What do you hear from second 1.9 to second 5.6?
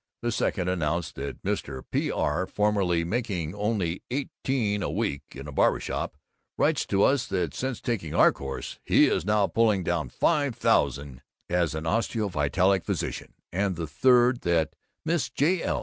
P. R., formerly making only eighteen a week in a